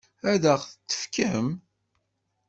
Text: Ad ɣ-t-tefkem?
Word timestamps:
Ad 0.31 0.43
ɣ-t-tefkem? 0.59 1.47